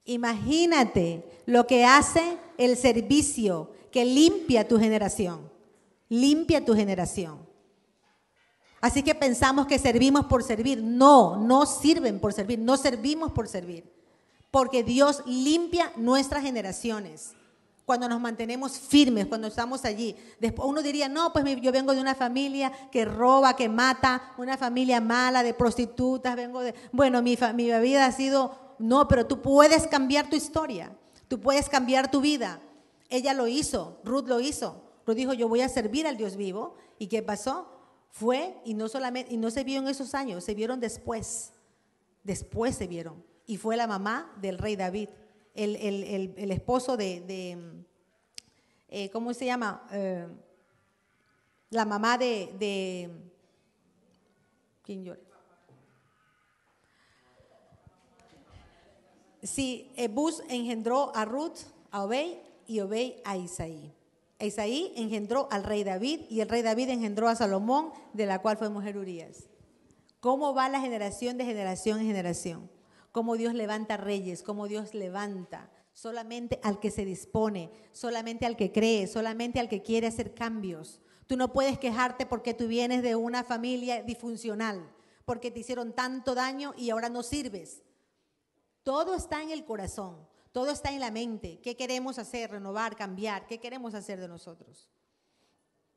Imagínate 0.06 1.22
lo 1.46 1.68
que 1.68 1.84
hace 1.84 2.36
el 2.58 2.76
servicio 2.76 3.70
que 3.92 4.04
limpia 4.04 4.66
tu 4.66 4.76
generación. 4.76 5.48
Limpia 6.08 6.64
tu 6.64 6.74
generación. 6.74 7.38
Así 8.80 9.04
que 9.04 9.14
pensamos 9.14 9.68
que 9.68 9.78
servimos 9.78 10.26
por 10.26 10.42
servir. 10.42 10.82
No, 10.82 11.36
no 11.36 11.64
sirven 11.64 12.18
por 12.18 12.32
servir, 12.32 12.58
no 12.58 12.76
servimos 12.76 13.30
por 13.30 13.46
servir. 13.46 13.88
Porque 14.50 14.82
Dios 14.82 15.22
limpia 15.26 15.92
nuestras 15.94 16.42
generaciones. 16.42 17.36
Cuando 17.84 18.08
nos 18.08 18.20
mantenemos 18.20 18.78
firmes, 18.78 19.26
cuando 19.26 19.48
estamos 19.48 19.84
allí. 19.84 20.16
Después 20.40 20.68
uno 20.68 20.82
diría, 20.82 21.08
no, 21.08 21.32
pues 21.32 21.44
yo 21.60 21.70
vengo 21.70 21.94
de 21.94 22.00
una 22.00 22.14
familia 22.14 22.72
que 22.90 23.04
roba, 23.04 23.56
que 23.56 23.68
mata, 23.68 24.32
una 24.38 24.56
familia 24.56 25.00
mala, 25.00 25.42
de 25.42 25.52
prostitutas, 25.52 26.34
vengo 26.34 26.60
de... 26.60 26.74
Bueno, 26.92 27.20
mi, 27.20 27.36
mi 27.54 27.70
vida 27.80 28.06
ha 28.06 28.12
sido 28.12 28.64
no, 28.78 29.08
pero 29.08 29.26
tú 29.26 29.40
puedes 29.40 29.86
cambiar 29.86 30.28
tu 30.28 30.36
historia, 30.36 30.96
tú 31.28 31.40
puedes 31.40 31.68
cambiar 31.68 32.10
tu 32.10 32.20
vida. 32.20 32.60
Ella 33.08 33.34
lo 33.34 33.46
hizo, 33.46 34.00
Ruth 34.04 34.26
lo 34.26 34.40
hizo. 34.40 34.82
Ruth 35.06 35.16
dijo, 35.16 35.32
yo 35.34 35.48
voy 35.48 35.60
a 35.60 35.68
servir 35.68 36.06
al 36.06 36.16
Dios 36.16 36.36
vivo. 36.36 36.76
¿Y 36.98 37.08
qué 37.08 37.22
pasó? 37.22 37.68
Fue 38.08 38.56
y 38.64 38.74
no 38.74 38.88
solamente, 38.88 39.32
y 39.32 39.36
no 39.36 39.50
se 39.50 39.64
vio 39.64 39.78
en 39.78 39.88
esos 39.88 40.14
años, 40.14 40.44
se 40.44 40.54
vieron 40.54 40.80
después. 40.80 41.52
Después 42.22 42.76
se 42.76 42.86
vieron. 42.86 43.22
Y 43.46 43.58
fue 43.58 43.76
la 43.76 43.86
mamá 43.86 44.32
del 44.40 44.58
rey 44.58 44.76
David, 44.76 45.08
el, 45.54 46.50
esposo 46.50 46.96
de, 46.96 47.56
eh, 48.88 49.10
¿cómo 49.10 49.32
se 49.34 49.46
llama? 49.46 49.86
Eh, 49.92 50.26
la 51.70 51.84
mamá 51.84 52.18
de, 52.18 52.54
de 52.58 53.10
¿quién 54.82 55.04
llora? 55.04 55.20
Sí, 59.42 59.92
Bus 60.10 60.42
engendró 60.48 61.14
a 61.14 61.26
Ruth, 61.26 61.58
a 61.90 62.04
Obey 62.04 62.40
y 62.66 62.80
Obey 62.80 63.20
a 63.24 63.36
Isaí. 63.36 63.92
Isaí 64.38 64.92
engendró 64.96 65.48
al 65.50 65.64
rey 65.64 65.84
David 65.84 66.22
y 66.28 66.40
el 66.40 66.48
rey 66.48 66.62
David 66.62 66.90
engendró 66.90 67.28
a 67.28 67.36
Salomón, 67.36 67.92
de 68.12 68.26
la 68.26 68.40
cual 68.40 68.56
fue 68.56 68.68
mujer 68.68 68.96
Urias. 68.96 69.48
¿Cómo 70.20 70.54
va 70.54 70.68
la 70.68 70.80
generación 70.80 71.36
de 71.36 71.44
generación 71.44 72.00
en 72.00 72.06
generación? 72.06 72.70
Cómo 73.14 73.36
Dios 73.36 73.54
levanta 73.54 73.96
reyes, 73.96 74.42
cómo 74.42 74.66
Dios 74.66 74.92
levanta 74.92 75.70
solamente 75.92 76.58
al 76.64 76.80
que 76.80 76.90
se 76.90 77.04
dispone, 77.04 77.70
solamente 77.92 78.44
al 78.44 78.56
que 78.56 78.72
cree, 78.72 79.06
solamente 79.06 79.60
al 79.60 79.68
que 79.68 79.82
quiere 79.82 80.08
hacer 80.08 80.34
cambios. 80.34 81.00
Tú 81.28 81.36
no 81.36 81.52
puedes 81.52 81.78
quejarte 81.78 82.26
porque 82.26 82.54
tú 82.54 82.66
vienes 82.66 83.04
de 83.04 83.14
una 83.14 83.44
familia 83.44 84.02
disfuncional, 84.02 84.92
porque 85.24 85.52
te 85.52 85.60
hicieron 85.60 85.92
tanto 85.92 86.34
daño 86.34 86.74
y 86.76 86.90
ahora 86.90 87.08
no 87.08 87.22
sirves. 87.22 87.84
Todo 88.82 89.14
está 89.14 89.44
en 89.44 89.52
el 89.52 89.64
corazón, 89.64 90.26
todo 90.50 90.72
está 90.72 90.90
en 90.90 90.98
la 90.98 91.12
mente. 91.12 91.60
¿Qué 91.60 91.76
queremos 91.76 92.18
hacer? 92.18 92.50
Renovar, 92.50 92.96
cambiar. 92.96 93.46
¿Qué 93.46 93.60
queremos 93.60 93.94
hacer 93.94 94.18
de 94.18 94.26
nosotros? 94.26 94.90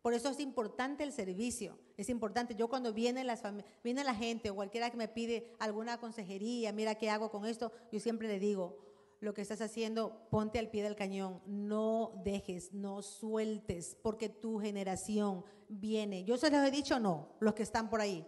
Por 0.01 0.13
eso 0.13 0.29
es 0.29 0.39
importante 0.39 1.03
el 1.03 1.11
servicio, 1.11 1.77
es 1.97 2.09
importante. 2.09 2.55
Yo 2.55 2.69
cuando 2.69 2.93
viene, 2.93 3.23
las 3.23 3.43
viene 3.83 4.03
la 4.03 4.15
gente 4.15 4.49
o 4.49 4.55
cualquiera 4.55 4.89
que 4.89 4.97
me 4.97 5.07
pide 5.07 5.53
alguna 5.59 5.99
consejería, 5.99 6.71
mira 6.71 6.95
qué 6.95 7.09
hago 7.09 7.29
con 7.29 7.45
esto, 7.45 7.71
yo 7.91 7.99
siempre 7.99 8.27
le 8.27 8.39
digo, 8.39 8.77
lo 9.19 9.33
que 9.33 9.41
estás 9.41 9.61
haciendo, 9.61 10.27
ponte 10.29 10.59
al 10.59 10.69
pie 10.69 10.83
del 10.83 10.95
cañón, 10.95 11.41
no 11.45 12.21
dejes, 12.23 12.73
no 12.73 13.01
sueltes, 13.01 13.97
porque 14.01 14.29
tu 14.29 14.59
generación 14.59 15.43
viene. 15.67 16.23
Yo 16.23 16.37
se 16.37 16.51
los 16.51 16.65
he 16.65 16.71
dicho 16.71 16.99
no, 16.99 17.35
los 17.39 17.53
que 17.53 17.63
están 17.63 17.89
por 17.89 17.99
ahí, 17.99 18.25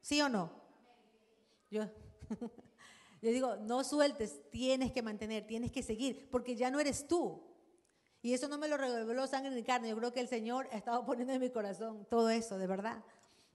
¿sí 0.00 0.20
o 0.20 0.28
no? 0.28 0.50
Yo. 1.70 1.84
Yo 3.22 3.30
digo, 3.30 3.54
no 3.54 3.84
sueltes, 3.84 4.40
tienes 4.50 4.90
que 4.90 5.00
mantener, 5.00 5.46
tienes 5.46 5.70
que 5.70 5.84
seguir, 5.84 6.28
porque 6.28 6.56
ya 6.56 6.72
no 6.72 6.80
eres 6.80 7.06
tú. 7.06 7.40
Y 8.22 8.34
eso 8.34 8.46
no 8.46 8.56
me 8.56 8.68
lo 8.68 8.76
reveló 8.76 9.26
sangre 9.26 9.50
ni 9.50 9.64
carne. 9.64 9.88
Yo 9.88 9.96
creo 9.96 10.12
que 10.12 10.20
el 10.20 10.28
Señor 10.28 10.68
ha 10.70 10.76
estado 10.76 11.04
poniendo 11.04 11.32
en 11.32 11.40
mi 11.40 11.50
corazón 11.50 12.06
todo 12.08 12.30
eso, 12.30 12.56
de 12.56 12.68
verdad. 12.68 13.02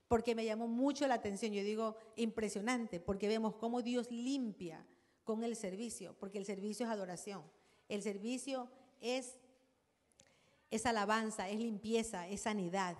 Porque 0.08 0.34
me 0.34 0.44
llamó 0.44 0.68
mucho 0.68 1.06
la 1.06 1.14
atención. 1.14 1.52
Yo 1.52 1.62
digo, 1.62 1.96
impresionante, 2.16 3.00
porque 3.00 3.28
vemos 3.28 3.54
cómo 3.56 3.80
Dios 3.80 4.10
limpia 4.10 4.86
con 5.24 5.42
el 5.42 5.56
servicio, 5.56 6.14
porque 6.20 6.38
el 6.38 6.44
servicio 6.44 6.86
es 6.86 6.92
adoración. 6.92 7.42
El 7.88 8.02
servicio 8.02 8.68
es, 9.00 9.38
es 10.70 10.84
alabanza, 10.84 11.48
es 11.48 11.58
limpieza, 11.58 12.28
es 12.28 12.42
sanidad. 12.42 12.96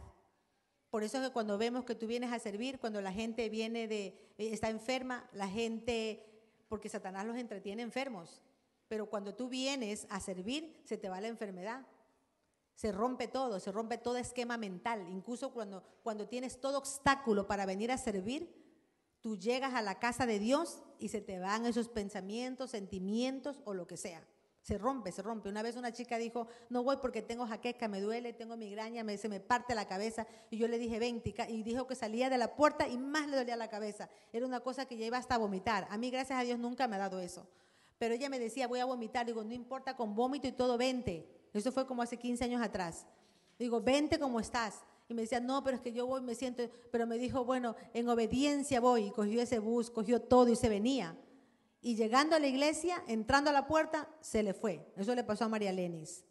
Por 0.90 1.02
eso 1.02 1.18
es 1.18 1.28
que 1.28 1.32
cuando 1.32 1.58
vemos 1.58 1.84
que 1.84 1.94
tú 1.94 2.06
vienes 2.06 2.32
a 2.32 2.38
servir, 2.38 2.78
cuando 2.78 3.02
la 3.02 3.12
gente 3.12 3.48
viene 3.50 3.88
de, 3.88 4.18
está 4.38 4.70
enferma, 4.70 5.28
la 5.32 5.48
gente 5.48 6.24
porque 6.68 6.88
Satanás 6.88 7.26
los 7.26 7.36
entretiene 7.36 7.82
enfermos. 7.82 8.42
Pero 8.88 9.10
cuando 9.10 9.34
tú 9.34 9.48
vienes 9.48 10.06
a 10.10 10.18
servir, 10.18 10.82
se 10.84 10.96
te 10.96 11.08
va 11.08 11.20
la 11.20 11.28
enfermedad. 11.28 11.86
Se 12.74 12.92
rompe 12.92 13.28
todo, 13.28 13.60
se 13.60 13.72
rompe 13.72 13.98
todo 13.98 14.16
esquema 14.16 14.56
mental. 14.56 15.06
Incluso 15.10 15.52
cuando, 15.52 15.82
cuando 16.02 16.28
tienes 16.28 16.60
todo 16.60 16.78
obstáculo 16.78 17.46
para 17.46 17.66
venir 17.66 17.92
a 17.92 17.98
servir, 17.98 18.54
tú 19.20 19.36
llegas 19.36 19.74
a 19.74 19.82
la 19.82 19.98
casa 19.98 20.26
de 20.26 20.38
Dios 20.38 20.82
y 20.98 21.08
se 21.08 21.20
te 21.20 21.38
van 21.38 21.66
esos 21.66 21.88
pensamientos, 21.88 22.70
sentimientos 22.70 23.60
o 23.64 23.74
lo 23.74 23.86
que 23.86 23.96
sea. 23.96 24.26
Se 24.62 24.76
rompe, 24.76 25.12
se 25.12 25.22
rompe. 25.22 25.48
Una 25.48 25.62
vez 25.62 25.76
una 25.76 25.92
chica 25.92 26.18
dijo, 26.18 26.46
no 26.68 26.82
voy 26.82 26.98
porque 26.98 27.22
tengo 27.22 27.46
jaqueca, 27.46 27.88
me 27.88 28.00
duele, 28.00 28.32
tengo 28.32 28.56
migraña, 28.56 29.02
me, 29.02 29.16
se 29.16 29.28
me 29.28 29.40
parte 29.40 29.74
la 29.74 29.86
cabeza. 29.86 30.26
Y 30.50 30.58
yo 30.58 30.68
le 30.68 30.78
dije, 30.78 30.98
ven, 30.98 31.22
y 31.48 31.62
dijo 31.62 31.86
que 31.86 31.94
salía 31.94 32.28
de 32.28 32.38
la 32.38 32.54
puerta 32.54 32.86
y 32.86 32.98
más 32.98 33.28
le 33.28 33.38
dolía 33.38 33.56
la 33.56 33.68
cabeza. 33.68 34.10
Era 34.32 34.46
una 34.46 34.60
cosa 34.60 34.86
que 34.86 34.96
ya 34.96 35.06
iba 35.06 35.18
hasta 35.18 35.36
a 35.36 35.38
vomitar. 35.38 35.86
A 35.90 35.96
mí, 35.96 36.10
gracias 36.10 36.38
a 36.38 36.42
Dios, 36.42 36.58
nunca 36.58 36.86
me 36.86 36.96
ha 36.96 37.00
dado 37.00 37.18
eso. 37.20 37.48
Pero 37.98 38.14
ella 38.14 38.28
me 38.28 38.38
decía, 38.38 38.68
voy 38.68 38.80
a 38.80 38.84
vomitar. 38.84 39.26
Digo, 39.26 39.44
no 39.44 39.52
importa, 39.52 39.96
con 39.96 40.14
vómito 40.14 40.46
y 40.46 40.52
todo, 40.52 40.78
vente. 40.78 41.28
Eso 41.52 41.72
fue 41.72 41.86
como 41.86 42.02
hace 42.02 42.16
15 42.16 42.44
años 42.44 42.62
atrás. 42.62 43.06
Digo, 43.58 43.80
vente 43.80 44.18
como 44.18 44.40
estás. 44.40 44.84
Y 45.08 45.14
me 45.14 45.22
decía, 45.22 45.40
no, 45.40 45.64
pero 45.64 45.76
es 45.76 45.82
que 45.82 45.92
yo 45.92 46.06
voy, 46.06 46.20
me 46.20 46.34
siento, 46.34 46.62
pero 46.92 47.06
me 47.06 47.18
dijo, 47.18 47.44
bueno, 47.44 47.74
en 47.94 48.08
obediencia 48.08 48.80
voy. 48.80 49.06
Y 49.06 49.10
cogió 49.10 49.40
ese 49.40 49.58
bus, 49.58 49.90
cogió 49.90 50.20
todo 50.20 50.48
y 50.50 50.56
se 50.56 50.68
venía. 50.68 51.18
Y 51.80 51.96
llegando 51.96 52.36
a 52.36 52.38
la 52.38 52.46
iglesia, 52.46 53.02
entrando 53.06 53.50
a 53.50 53.52
la 53.52 53.66
puerta, 53.66 54.08
se 54.20 54.42
le 54.42 54.54
fue. 54.54 54.92
Eso 54.96 55.14
le 55.14 55.24
pasó 55.24 55.44
a 55.44 55.48
María 55.48 55.72
Lenis. 55.72 56.24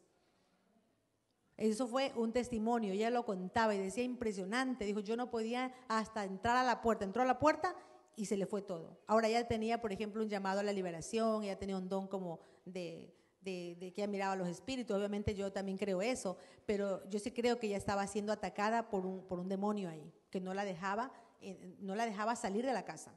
Eso 1.58 1.88
fue 1.88 2.14
un 2.16 2.32
testimonio, 2.32 2.94
ella 2.94 3.10
lo 3.10 3.26
contaba 3.26 3.74
y 3.74 3.80
decía 3.80 4.04
impresionante. 4.04 4.86
Dijo, 4.86 5.00
yo 5.00 5.18
no 5.18 5.32
podía 5.32 5.74
hasta 5.88 6.24
entrar 6.24 6.56
a 6.56 6.64
la 6.64 6.82
puerta. 6.82 7.04
Entró 7.04 7.24
a 7.24 7.26
la 7.26 7.40
puerta 7.40 7.76
y 8.18 8.26
se 8.26 8.36
le 8.36 8.46
fue 8.46 8.62
todo. 8.62 9.00
Ahora 9.08 9.30
ella 9.30 9.48
tenía, 9.48 9.80
por 9.80 9.94
ejemplo, 9.94 10.22
un 10.22 10.28
llamado 10.28 10.60
a 10.60 10.64
la 10.64 10.74
liberación, 10.74 11.44
ella 11.44 11.58
tenía 11.58 11.78
un 11.78 11.88
don 11.88 12.08
como 12.08 12.40
de 12.66 13.14
que 13.48 13.94
ella 13.96 14.08
miraba 14.08 14.36
los 14.36 14.48
espíritus. 14.48 14.96
Obviamente 14.96 15.34
yo 15.34 15.52
también 15.52 15.78
creo 15.78 16.02
eso, 16.02 16.38
pero 16.66 17.08
yo 17.10 17.20
sí 17.20 17.32
creo 17.32 17.60
que 17.60 17.68
ella 17.68 17.78
estaba 17.78 18.06
siendo 18.08 18.34
atacada 18.34 18.90
por 18.90 19.06
un, 19.06 19.26
por 19.26 19.40
un 19.40 19.48
demonio 19.48 19.90
ahí, 19.90 20.12
que 20.30 20.42
no 20.42 20.54
la, 20.54 20.66
dejaba, 20.66 21.14
eh, 21.42 21.76
no 21.80 21.96
la 21.96 22.06
dejaba 22.06 22.36
salir 22.36 22.66
de 22.66 22.74
la 22.74 22.84
casa, 22.84 23.14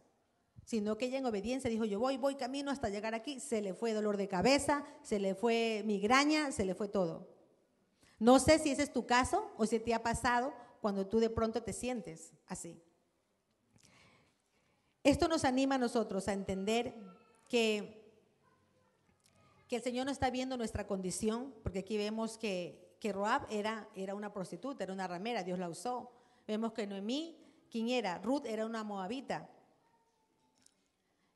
sino 0.64 0.96
que 0.96 1.06
ella 1.06 1.18
en 1.18 1.26
obediencia 1.26 1.68
dijo, 1.68 1.84
yo 1.84 1.98
voy, 1.98 2.16
voy 2.16 2.36
camino 2.36 2.70
hasta 2.70 2.90
llegar 2.90 3.14
aquí, 3.14 3.40
se 3.40 3.60
le 3.60 3.74
fue 3.74 3.92
dolor 3.92 4.16
de 4.16 4.28
cabeza, 4.28 4.84
se 5.02 5.18
le 5.18 5.34
fue 5.34 5.82
migraña, 5.84 6.52
se 6.52 6.64
le 6.64 6.74
fue 6.74 6.88
todo. 6.88 7.28
No 8.18 8.38
sé 8.38 8.58
si 8.58 8.70
ese 8.70 8.82
es 8.82 8.92
tu 8.92 9.06
caso 9.06 9.50
o 9.56 9.66
si 9.66 9.80
te 9.80 9.94
ha 9.94 10.02
pasado 10.02 10.52
cuando 10.80 11.06
tú 11.06 11.18
de 11.18 11.30
pronto 11.30 11.62
te 11.62 11.72
sientes 11.72 12.34
así. 12.46 12.80
Esto 15.02 15.28
nos 15.28 15.44
anima 15.44 15.76
a 15.76 15.78
nosotros 15.78 16.28
a 16.28 16.32
entender 16.32 16.94
que 17.48 18.00
que 19.70 19.76
el 19.76 19.82
Señor 19.82 20.04
no 20.04 20.10
está 20.10 20.30
viendo 20.30 20.56
nuestra 20.56 20.84
condición, 20.88 21.54
porque 21.62 21.78
aquí 21.78 21.96
vemos 21.96 22.36
que, 22.36 22.96
que 22.98 23.12
Roab 23.12 23.46
era, 23.50 23.88
era 23.94 24.16
una 24.16 24.32
prostituta, 24.32 24.82
era 24.82 24.92
una 24.92 25.06
ramera, 25.06 25.44
Dios 25.44 25.60
la 25.60 25.68
usó. 25.68 26.10
Vemos 26.44 26.72
que 26.72 26.88
Noemí, 26.88 27.38
¿quién 27.70 27.88
era? 27.88 28.18
Ruth 28.18 28.46
era 28.46 28.66
una 28.66 28.82
moabita. 28.82 29.48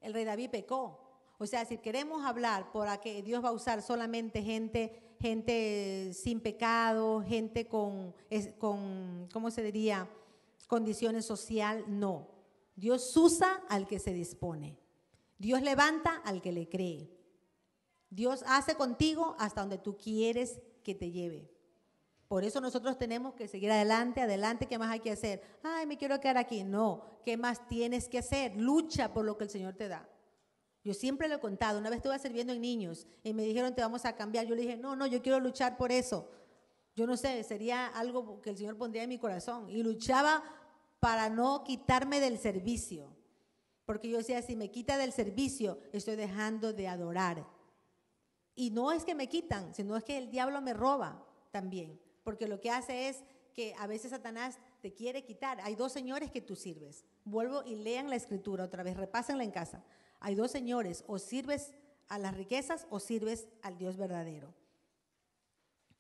El 0.01 0.13
rey 0.13 0.25
David 0.25 0.51
pecó. 0.51 0.99
O 1.39 1.47
sea, 1.47 1.65
si 1.65 1.79
queremos 1.79 2.25
hablar 2.25 2.73
por 2.73 2.89
que 2.99 3.23
Dios 3.23 3.45
va 3.45 3.51
a 3.51 3.53
usar 3.53 3.83
solamente 3.83 4.43
gente, 4.43 5.15
gente 5.21 6.11
sin 6.13 6.41
pecado, 6.41 7.23
gente 7.23 7.69
con, 7.69 8.17
con, 8.59 9.29
¿cómo 9.33 9.53
se 9.53 9.63
diría? 9.63 10.09
Condiciones 10.67 11.25
social, 11.25 11.85
no. 11.87 12.34
Dios 12.77 13.17
usa 13.17 13.63
al 13.69 13.87
que 13.87 13.99
se 13.99 14.13
dispone. 14.13 14.79
Dios 15.39 15.63
levanta 15.63 16.17
al 16.25 16.41
que 16.41 16.53
le 16.53 16.69
cree. 16.69 17.11
Dios 18.11 18.45
hace 18.47 18.75
contigo 18.75 19.37
hasta 19.39 19.61
donde 19.61 19.79
tú 19.79 19.97
quieres 19.97 20.61
que 20.83 20.95
te 20.95 21.11
lleve. 21.11 21.51
Por 22.29 22.45
eso 22.45 22.61
nosotros 22.61 22.99
tenemos 22.99 23.35
que 23.35 23.49
seguir 23.49 23.71
adelante, 23.71 24.23
adelante, 24.23 24.67
¿qué 24.67 24.79
más 24.79 24.91
hay 24.91 25.01
que 25.01 25.11
hacer? 25.11 25.43
Ay, 25.63 25.87
me 25.87 25.99
quiero 25.99 26.19
quedar 26.21 26.39
aquí. 26.39 26.65
No, 26.65 27.21
¿qué 27.25 27.37
más 27.37 27.69
tienes 27.69 28.09
que 28.09 28.19
hacer? 28.19 28.57
Lucha 28.57 29.13
por 29.13 29.25
lo 29.25 29.37
que 29.37 29.45
el 29.45 29.51
Señor 29.51 29.75
te 29.75 29.89
da. 29.89 30.09
Yo 30.83 30.95
siempre 30.95 31.29
lo 31.29 31.37
he 31.37 31.41
contado, 31.41 31.79
una 31.79 31.91
vez 31.91 31.99
estuve 31.99 32.19
sirviendo 32.19 32.53
en 32.53 32.61
niños 32.61 33.07
y 33.23 33.33
me 33.33 33.43
dijeron, 33.43 33.75
te 33.75 33.83
vamos 33.83 34.05
a 34.05 34.15
cambiar. 34.17 34.47
Yo 34.47 34.55
le 34.55 34.63
dije, 34.63 34.77
no, 34.77 34.97
no, 34.97 35.07
yo 35.07 35.23
quiero 35.23 35.41
luchar 35.41 35.77
por 35.77 35.91
eso. 35.93 36.31
Yo 36.95 37.07
no 37.07 37.17
sé, 37.17 37.43
sería 37.43 37.87
algo 37.87 38.41
que 38.41 38.51
el 38.51 38.57
Señor 38.57 38.77
pondría 38.77 39.03
en 39.03 39.09
mi 39.09 39.19
corazón. 39.19 39.69
Y 39.71 39.83
luchaba 39.83 40.43
para 41.05 41.29
no 41.29 41.65
quitarme 41.65 42.19
del 42.19 42.39
servicio. 42.39 43.15
Porque 43.85 44.09
yo 44.09 44.17
decía, 44.17 44.41
si 44.41 44.57
me 44.57 44.71
quita 44.71 44.97
del 44.97 45.13
servicio, 45.13 45.79
estoy 45.93 46.17
dejando 46.17 46.73
de 46.73 46.89
adorar. 46.89 47.47
Y 48.55 48.71
no 48.71 48.91
es 48.91 49.05
que 49.05 49.15
me 49.15 49.29
quitan, 49.29 49.75
sino 49.75 49.99
es 49.99 50.05
que 50.05 50.17
el 50.17 50.31
diablo 50.31 50.63
me 50.63 50.73
roba 50.73 51.23
también, 51.51 52.01
porque 52.23 52.49
lo 52.49 52.59
que 52.59 52.71
hace 52.71 53.11
es 53.11 53.23
que 53.53 53.75
a 53.79 53.87
veces 53.87 54.13
Satanás 54.13 54.59
te 54.81 54.95
quiere 54.95 55.27
quitar. 55.27 55.61
Hay 55.61 55.75
dos 55.75 55.93
señores 55.93 56.31
que 56.31 56.41
tú 56.41 56.57
sirves. 56.57 57.05
Vuelvo 57.27 57.63
y 57.67 57.75
lean 57.75 58.09
la 58.09 58.17
escritura 58.17 58.65
otra 58.65 58.83
vez, 58.83 58.97
repásenla 58.97 59.45
en 59.45 59.51
casa. 59.51 59.85
Hay 60.21 60.35
dos 60.35 60.51
señores, 60.51 61.05
o 61.07 61.19
sirves 61.19 61.75
a 62.09 62.17
las 62.17 62.35
riquezas 62.35 62.87
o 62.89 62.99
sirves 62.99 63.47
al 63.61 63.77
Dios 63.77 63.99
verdadero. 63.99 64.55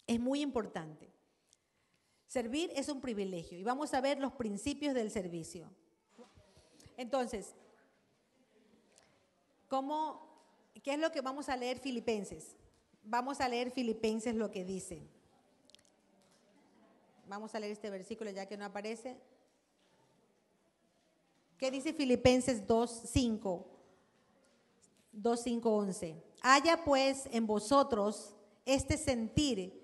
Es 0.07 0.19
muy 0.19 0.41
importante. 0.41 1.13
Servir 2.35 2.73
es 2.75 2.89
un 2.89 3.01
privilegio 3.01 3.57
y 3.57 3.63
vamos 3.63 3.95
a 3.95 4.01
ver 4.01 4.19
los 4.19 4.33
principios 4.33 4.93
del 4.93 5.09
servicio. 5.09 5.71
Entonces, 6.97 7.55
¿cómo 9.69 10.25
¿Qué 10.83 10.95
es 10.95 10.99
lo 10.99 11.13
que 11.13 11.21
vamos 11.21 11.49
a 11.49 11.57
leer 11.57 11.79
Filipenses? 11.79 12.57
Vamos 13.05 13.41
a 13.41 13.49
leer 13.49 13.71
Filipenses 13.71 14.35
lo 14.35 14.51
que 14.51 14.65
dice. 14.65 15.01
Vamos 17.29 17.55
a 17.55 17.61
leer 17.61 17.71
este 17.71 17.89
versículo 17.89 18.33
ya 18.33 18.47
que 18.47 18.57
no 18.57 18.65
aparece. 18.65 19.17
¿Qué 21.57 21.71
dice 21.71 21.93
Filipenses 21.93 22.67
2, 22.67 23.03
5? 23.13 23.67
2, 25.13 25.41
5, 25.41 25.77
11. 25.77 26.17
Haya 26.43 26.85
pues 26.85 27.29
en 27.31 27.47
vosotros 27.47 28.35
este 28.67 28.99
sentir 28.99 29.84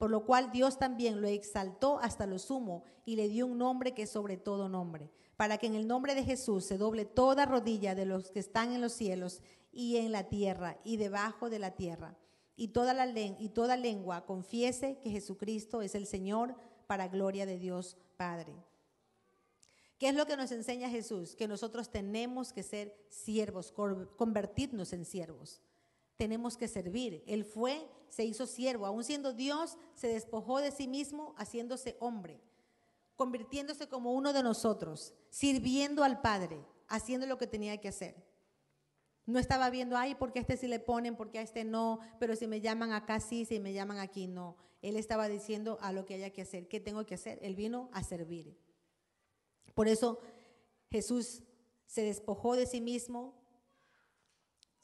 Por 0.00 0.10
lo 0.10 0.24
cual 0.24 0.50
Dios 0.50 0.78
también 0.78 1.20
lo 1.20 1.28
exaltó 1.28 1.98
hasta 1.98 2.24
lo 2.24 2.38
sumo 2.38 2.84
y 3.04 3.16
le 3.16 3.28
dio 3.28 3.46
un 3.46 3.58
nombre 3.58 3.92
que 3.92 4.04
es 4.04 4.10
sobre 4.10 4.38
todo 4.38 4.70
nombre, 4.70 5.10
para 5.36 5.58
que 5.58 5.66
en 5.66 5.74
el 5.74 5.86
nombre 5.86 6.14
de 6.14 6.24
Jesús 6.24 6.64
se 6.64 6.78
doble 6.78 7.04
toda 7.04 7.44
rodilla 7.44 7.94
de 7.94 8.06
los 8.06 8.30
que 8.30 8.38
están 8.38 8.72
en 8.72 8.80
los 8.80 8.94
cielos 8.94 9.42
y 9.72 9.98
en 9.98 10.10
la 10.10 10.30
tierra 10.30 10.78
y 10.84 10.96
debajo 10.96 11.50
de 11.50 11.58
la 11.58 11.72
tierra 11.72 12.16
y 12.56 12.68
toda, 12.68 12.94
y 13.14 13.50
toda 13.50 13.76
lengua 13.76 14.24
confiese 14.24 14.98
que 15.00 15.10
Jesucristo 15.10 15.82
es 15.82 15.94
el 15.94 16.06
Señor 16.06 16.54
para 16.86 17.08
gloria 17.08 17.44
de 17.44 17.58
Dios 17.58 17.98
Padre. 18.16 18.54
¿Qué 19.98 20.08
es 20.08 20.14
lo 20.14 20.24
que 20.24 20.38
nos 20.38 20.50
enseña 20.50 20.88
Jesús? 20.88 21.36
Que 21.36 21.46
nosotros 21.46 21.90
tenemos 21.90 22.54
que 22.54 22.62
ser 22.62 22.96
siervos, 23.10 23.70
convertirnos 24.16 24.94
en 24.94 25.04
siervos. 25.04 25.60
Tenemos 26.20 26.58
que 26.58 26.68
servir. 26.68 27.24
Él 27.26 27.46
fue, 27.46 27.88
se 28.10 28.26
hizo 28.26 28.46
siervo. 28.46 28.84
Aún 28.84 29.04
siendo 29.04 29.32
Dios, 29.32 29.78
se 29.94 30.08
despojó 30.08 30.58
de 30.58 30.70
sí 30.70 30.86
mismo 30.86 31.34
haciéndose 31.38 31.96
hombre, 31.98 32.42
convirtiéndose 33.16 33.88
como 33.88 34.12
uno 34.12 34.34
de 34.34 34.42
nosotros, 34.42 35.14
sirviendo 35.30 36.04
al 36.04 36.20
Padre, 36.20 36.62
haciendo 36.88 37.26
lo 37.26 37.38
que 37.38 37.46
tenía 37.46 37.78
que 37.78 37.88
hacer. 37.88 38.22
No 39.24 39.38
estaba 39.38 39.70
viendo, 39.70 39.96
ay, 39.96 40.14
porque 40.14 40.40
a 40.40 40.42
este 40.42 40.58
sí 40.58 40.66
le 40.66 40.78
ponen, 40.78 41.16
porque 41.16 41.38
a 41.38 41.42
este 41.42 41.64
no, 41.64 42.00
pero 42.18 42.36
si 42.36 42.46
me 42.46 42.60
llaman 42.60 42.92
acá 42.92 43.18
sí, 43.18 43.46
si 43.46 43.58
me 43.58 43.72
llaman 43.72 43.98
aquí 43.98 44.26
no. 44.26 44.58
Él 44.82 44.96
estaba 44.96 45.26
diciendo 45.26 45.78
a 45.80 45.90
lo 45.90 46.04
que 46.04 46.16
haya 46.16 46.34
que 46.34 46.42
hacer, 46.42 46.68
¿qué 46.68 46.80
tengo 46.80 47.06
que 47.06 47.14
hacer? 47.14 47.38
Él 47.40 47.54
vino 47.54 47.88
a 47.94 48.02
servir. 48.02 48.58
Por 49.72 49.88
eso 49.88 50.18
Jesús 50.90 51.44
se 51.86 52.04
despojó 52.04 52.56
de 52.56 52.66
sí 52.66 52.82
mismo, 52.82 53.39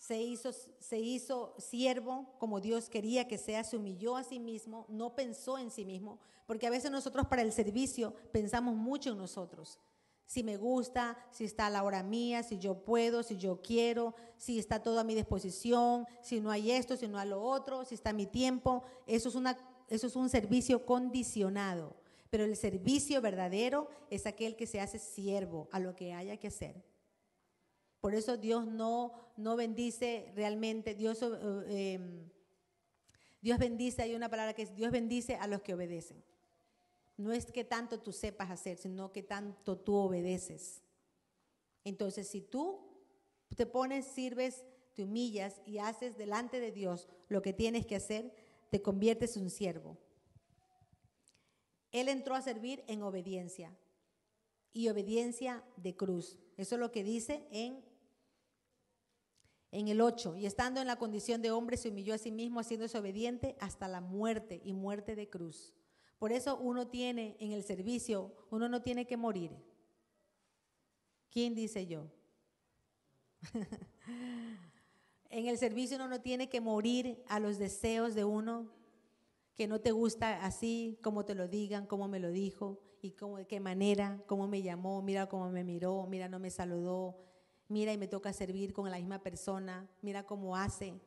se 0.07 0.21
hizo, 0.23 0.53
se 0.53 1.01
hizo 1.01 1.55
siervo 1.59 2.35
como 2.39 2.61
Dios 2.61 2.89
quería 2.89 3.27
que 3.27 3.39
sea, 3.39 3.65
se 3.65 3.77
humilló 3.77 4.17
a 4.17 4.25
sí 4.25 4.39
mismo, 4.39 4.87
no 4.89 5.15
pensó 5.15 5.59
en 5.59 5.71
sí 5.71 5.85
mismo, 5.85 6.19
porque 6.47 6.67
a 6.67 6.71
veces 6.71 6.91
nosotros 6.91 7.27
para 7.27 7.43
el 7.43 7.53
servicio 7.53 8.15
pensamos 8.33 8.77
mucho 8.77 9.13
en 9.13 9.19
nosotros 9.19 9.79
si 10.27 10.43
me 10.43 10.57
gusta, 10.57 11.17
si 11.31 11.45
está 11.45 11.71
la 11.71 11.85
hora 11.85 12.03
mía, 12.03 12.43
si 12.43 12.59
yo 12.59 12.85
puedo, 12.85 13.23
si 13.23 13.37
yo 13.37 13.63
quiero, 13.63 14.15
si 14.37 14.59
está 14.59 14.83
todo 14.83 14.99
a 14.99 15.05
mi 15.05 15.15
disposición, 15.15 16.05
si 16.21 16.41
no 16.41 16.51
hay 16.51 16.73
esto, 16.73 16.97
si 16.97 17.07
no 17.07 17.19
hay 17.19 17.29
lo 17.29 17.41
otro, 17.41 17.85
si 17.85 17.95
está 17.95 18.13
mi 18.13 18.27
tiempo. 18.27 18.83
Eso 19.07 19.29
es, 19.29 19.37
una, 19.37 19.57
eso 19.89 20.09
es 20.09 20.17
un 20.17 20.29
servicio 20.29 20.85
condicionado. 20.85 21.95
Pero 22.29 22.45
el 22.45 22.57
servicio 22.57 23.21
verdadero 23.21 23.89
es 24.11 24.27
aquel 24.27 24.57
que 24.57 24.67
se 24.67 24.81
hace 24.81 24.99
siervo 24.99 25.69
a 25.71 25.79
lo 25.79 25.95
que 25.95 26.13
haya 26.13 26.37
que 26.37 26.49
hacer. 26.49 26.83
Por 28.07 28.15
eso 28.15 28.37
Dios 28.37 28.69
no, 28.69 29.15
no 29.37 29.57
bendice 29.57 30.31
realmente, 30.37 30.95
Dios, 30.95 31.21
eh, 31.23 31.95
em, 31.95 32.31
Dios 33.41 33.59
bendice, 33.59 34.01
hay 34.01 34.15
una 34.15 34.29
palabra 34.29 34.55
que 34.55 34.63
es 34.63 34.77
Dios 34.77 34.93
bendice 34.93 35.35
a 35.35 35.49
los 35.49 35.61
que 35.61 35.75
obedecen. 35.75 36.23
No 37.17 37.33
es 37.33 37.47
que 37.47 37.65
tanto 37.65 37.99
tú 37.99 38.13
sepas 38.13 38.53
hacer, 38.53 38.79
sino 38.79 39.11
que 39.11 39.25
tanto 39.25 39.77
tú 39.77 39.97
obedeces. 39.97 40.85
Entonces, 41.83 42.29
si 42.29 42.41
tú 42.41 42.79
te 43.57 43.67
pones, 43.67 44.07
sirves, 44.07 44.65
te 44.95 45.03
humillas 45.03 45.61
y 45.67 45.79
haces 45.79 46.17
delante 46.17 46.61
de 46.61 46.71
Dios 46.71 47.09
lo 47.27 47.43
que 47.43 47.53
tienes 47.53 47.87
que 47.87 47.97
hacer, 47.97 48.33
te 48.71 48.83
conviertes 48.83 49.37
en 49.37 49.43
un 49.43 49.51
siervo. 49.51 49.99
Él 51.91 52.09
entró 52.09 52.37
a 52.37 52.41
servir 52.41 52.85
en 52.87 53.03
obediencia 53.03 53.77
y 54.73 54.91
obediencia 54.91 55.65
de 55.77 55.97
cruz. 55.97 56.39
Eso 56.57 56.75
es 56.75 56.81
lo 56.81 56.93
que 56.93 57.03
dice 57.03 57.49
en, 57.51 57.85
en 59.77 59.89
el 59.89 60.01
8. 60.01 60.37
Y 60.37 60.47
estando 60.47 60.81
en 60.81 60.87
la 60.87 60.97
condición 60.97 61.43
de 61.43 61.51
hombre, 61.51 61.77
se 61.77 61.91
humilló 61.91 62.15
a 62.15 62.19
sí 62.19 62.33
mismo, 62.33 62.61
haciéndose 62.61 62.97
obediente 62.97 63.57
hasta 63.61 63.89
la 63.89 64.01
muerte 64.01 64.63
y 64.65 64.73
muerte 64.73 65.15
de 65.15 65.29
cruz. 65.29 65.75
Por 66.19 66.33
eso 66.33 66.57
uno 66.57 66.87
tiene 66.87 67.37
en 67.41 67.53
el 67.53 67.63
servicio, 67.63 68.35
uno 68.51 68.71
no 68.71 68.81
tiene 68.81 69.07
que 69.07 69.19
morir. 69.19 69.51
¿Quién 71.31 71.55
dice 71.55 71.87
yo? 71.87 72.11
en 75.29 75.47
el 75.47 75.59
servicio 75.59 75.97
uno 75.97 76.09
no 76.09 76.23
tiene 76.23 76.49
que 76.49 76.63
morir 76.63 77.23
a 77.29 77.39
los 77.39 77.59
deseos 77.59 78.15
de 78.15 78.25
uno, 78.25 78.73
que 79.57 79.67
no 79.67 79.83
te 79.83 79.93
gusta 79.93 80.43
así, 80.43 80.99
como 81.03 81.27
te 81.27 81.35
lo 81.35 81.49
digan, 81.49 81.87
como 81.87 82.09
me 82.09 82.19
lo 82.19 82.31
dijo, 82.31 82.81
y 83.03 83.11
cómo, 83.11 83.37
de 83.37 83.47
qué 83.47 83.61
manera, 83.61 84.23
cómo 84.27 84.49
me 84.49 84.63
llamó, 84.63 85.03
mira 85.03 85.29
cómo 85.29 85.51
me 85.51 85.65
miró, 85.65 86.07
mira 86.09 86.31
no 86.31 86.39
me 86.39 86.51
saludó, 86.51 87.27
mira 87.69 87.93
y 87.93 87.99
me 87.99 88.09
toca 88.09 88.33
servir 88.33 88.73
con 88.73 88.91
la 88.91 88.99
misma 88.99 89.23
persona, 89.23 89.89
mira 90.03 90.27
cómo 90.27 90.57
hace. 90.57 91.01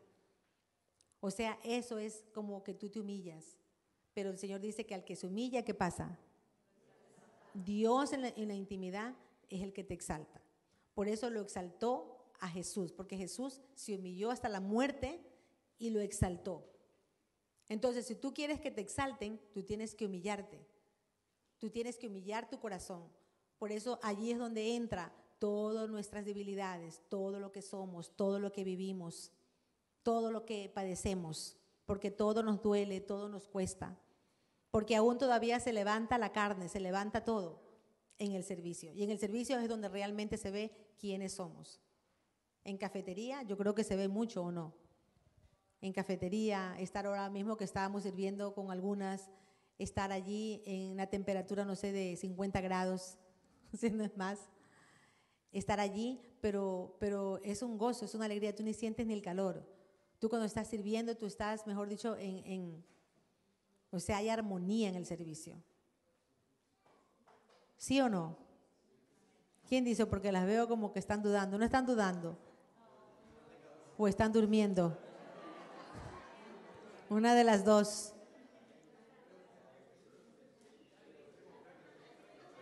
O 1.19 1.31
sea, 1.31 1.59
eso 1.63 1.97
es 1.99 2.25
como 2.33 2.63
que 2.63 2.73
tú 2.73 2.89
te 2.89 2.99
humillas. 2.99 3.57
Pero 4.13 4.29
el 4.29 4.37
Señor 4.37 4.59
dice 4.59 4.85
que 4.85 4.95
al 4.95 5.03
que 5.03 5.15
se 5.15 5.27
humilla, 5.27 5.63
¿qué 5.63 5.73
pasa? 5.73 6.17
Dios 7.53 8.13
en 8.13 8.21
la, 8.21 8.29
en 8.29 8.47
la 8.47 8.55
intimidad 8.55 9.15
es 9.49 9.61
el 9.61 9.73
que 9.73 9.83
te 9.83 9.93
exalta. 9.93 10.41
Por 10.93 11.07
eso 11.07 11.29
lo 11.29 11.41
exaltó 11.41 12.31
a 12.39 12.47
Jesús, 12.47 12.91
porque 12.91 13.17
Jesús 13.17 13.61
se 13.75 13.95
humilló 13.95 14.31
hasta 14.31 14.49
la 14.49 14.59
muerte 14.59 15.21
y 15.77 15.89
lo 15.89 15.99
exaltó. 15.99 16.65
Entonces, 17.67 18.05
si 18.05 18.15
tú 18.15 18.33
quieres 18.33 18.59
que 18.59 18.71
te 18.71 18.81
exalten, 18.81 19.39
tú 19.53 19.63
tienes 19.63 19.93
que 19.93 20.05
humillarte. 20.05 20.65
Tú 21.59 21.69
tienes 21.69 21.97
que 21.97 22.07
humillar 22.07 22.49
tu 22.49 22.59
corazón. 22.59 23.03
Por 23.57 23.71
eso 23.71 23.99
allí 24.01 24.31
es 24.31 24.39
donde 24.39 24.75
entra 24.75 25.13
todas 25.39 25.89
nuestras 25.89 26.25
debilidades, 26.25 27.01
todo 27.09 27.39
lo 27.39 27.51
que 27.51 27.61
somos, 27.61 28.15
todo 28.15 28.39
lo 28.39 28.51
que 28.51 28.63
vivimos, 28.63 29.31
todo 30.03 30.31
lo 30.31 30.45
que 30.45 30.69
padecemos, 30.69 31.57
porque 31.85 32.11
todo 32.11 32.43
nos 32.43 32.61
duele, 32.61 33.01
todo 33.01 33.29
nos 33.29 33.47
cuesta. 33.47 33.97
Porque 34.71 34.95
aún 34.95 35.17
todavía 35.17 35.59
se 35.59 35.73
levanta 35.73 36.17
la 36.17 36.31
carne, 36.31 36.69
se 36.69 36.79
levanta 36.79 37.23
todo 37.23 37.59
en 38.19 38.33
el 38.33 38.43
servicio. 38.43 38.93
Y 38.93 39.03
en 39.03 39.09
el 39.09 39.17
servicio 39.17 39.57
es 39.57 39.67
donde 39.67 39.89
realmente 39.89 40.37
se 40.37 40.51
ve 40.51 40.93
quiénes 40.99 41.33
somos. 41.33 41.79
En 42.63 42.77
cafetería 42.77 43.41
yo 43.43 43.57
creo 43.57 43.73
que 43.73 43.83
se 43.83 43.95
ve 43.95 44.07
mucho 44.07 44.43
o 44.43 44.51
no 44.51 44.75
en 45.81 45.93
cafetería, 45.93 46.75
estar 46.77 47.05
ahora 47.05 47.29
mismo 47.29 47.57
que 47.57 47.63
estábamos 47.63 48.03
sirviendo 48.03 48.53
con 48.53 48.71
algunas, 48.71 49.29
estar 49.77 50.11
allí 50.11 50.61
en 50.65 50.91
una 50.91 51.07
temperatura, 51.07 51.63
no 51.63 51.75
sé, 51.75 51.91
de 51.91 52.15
50 52.17 52.59
grados, 52.61 53.17
si 53.73 53.89
no 53.91 54.03
es 54.03 54.15
más, 54.17 54.49
estar 55.51 55.79
allí, 55.79 56.19
pero, 56.41 56.95
pero 56.99 57.39
es 57.43 57.61
un 57.61 57.77
gozo, 57.77 58.05
es 58.05 58.15
una 58.15 58.25
alegría, 58.25 58.55
tú 58.55 58.63
ni 58.63 58.73
sientes 58.73 59.05
ni 59.05 59.13
el 59.13 59.21
calor. 59.21 59.65
Tú 60.19 60.29
cuando 60.29 60.45
estás 60.45 60.67
sirviendo, 60.67 61.15
tú 61.15 61.25
estás, 61.25 61.65
mejor 61.65 61.87
dicho, 61.87 62.15
en, 62.17 62.45
en 62.45 62.85
o 63.91 63.99
sea, 63.99 64.17
hay 64.17 64.29
armonía 64.29 64.89
en 64.89 64.95
el 64.95 65.05
servicio. 65.05 65.55
¿Sí 67.77 67.99
o 68.01 68.09
no? 68.09 68.37
¿Quién 69.67 69.85
dice? 69.85 70.05
Porque 70.05 70.31
las 70.31 70.45
veo 70.45 70.67
como 70.67 70.91
que 70.91 70.99
están 70.99 71.23
dudando. 71.23 71.57
¿No 71.57 71.65
están 71.65 71.85
dudando? 71.85 72.37
¿O 73.97 74.07
están 74.07 74.31
durmiendo? 74.31 74.97
Una 77.09 77.33
de 77.33 77.43
las 77.43 77.63
dos. 77.65 78.13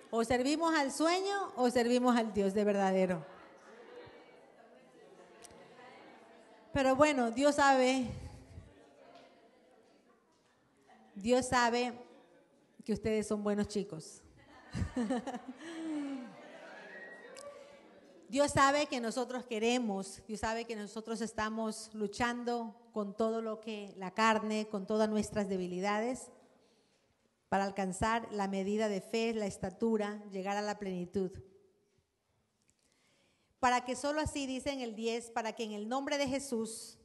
O 0.09 0.23
servimos 0.23 0.73
al 0.75 0.91
sueño 0.91 1.51
o 1.55 1.69
servimos 1.69 2.15
al 2.15 2.33
Dios 2.33 2.53
de 2.53 2.63
verdadero. 2.63 3.25
Pero 6.71 6.95
bueno, 6.95 7.31
Dios 7.31 7.55
sabe, 7.55 8.05
Dios 11.15 11.47
sabe 11.47 11.93
que 12.85 12.93
ustedes 12.93 13.27
son 13.27 13.43
buenos 13.43 13.67
chicos. 13.67 14.21
Dios 18.29 18.51
sabe 18.51 18.87
que 18.87 18.99
nosotros 18.99 19.45
queremos, 19.45 20.21
Dios 20.27 20.41
sabe 20.41 20.65
que 20.65 20.75
nosotros 20.75 21.21
estamos 21.21 21.89
luchando 21.93 22.75
con 22.91 23.15
todo 23.15 23.41
lo 23.41 23.61
que 23.61 23.93
la 23.97 24.11
carne, 24.11 24.67
con 24.67 24.85
todas 24.85 25.09
nuestras 25.09 25.47
debilidades, 25.47 26.29
para 27.49 27.63
alcanzar 27.63 28.27
la 28.31 28.47
medida 28.47 28.89
de 28.89 29.01
fe, 29.01 29.33
la 29.33 29.45
estatura, 29.45 30.23
llegar 30.31 30.57
a 30.57 30.61
la 30.61 30.79
plenitud. 30.79 31.31
Para 33.59 33.85
que 33.85 33.95
solo 33.95 34.21
así, 34.21 34.45
dice 34.45 34.71
en 34.71 34.81
el 34.81 34.95
10, 34.95 35.31
para 35.31 35.53
que 35.53 35.63
en 35.63 35.71
el 35.71 35.87
nombre 35.87 36.17
de 36.17 36.27
Jesús, 36.27 36.99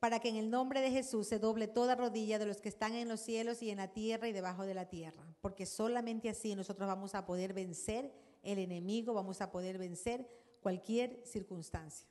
para 0.00 0.20
que 0.20 0.28
en 0.28 0.36
el 0.36 0.50
nombre 0.50 0.80
de 0.80 0.90
Jesús 0.90 1.26
se 1.28 1.38
doble 1.38 1.68
toda 1.68 1.94
rodilla 1.94 2.38
de 2.38 2.46
los 2.46 2.60
que 2.60 2.68
están 2.68 2.94
en 2.94 3.08
los 3.08 3.20
cielos 3.20 3.62
y 3.62 3.70
en 3.70 3.78
la 3.78 3.92
tierra 3.92 4.28
y 4.28 4.32
debajo 4.32 4.64
de 4.64 4.74
la 4.74 4.88
tierra, 4.88 5.24
porque 5.40 5.66
solamente 5.66 6.28
así 6.28 6.54
nosotros 6.54 6.86
vamos 6.86 7.14
a 7.14 7.26
poder 7.26 7.52
vencer 7.52 8.12
el 8.42 8.58
enemigo, 8.58 9.14
vamos 9.14 9.40
a 9.40 9.50
poder 9.50 9.78
vencer 9.78 10.28
cualquier 10.60 11.22
circunstancia, 11.24 12.08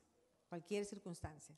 cualquier 0.49 0.85
circunstancia. 0.85 1.55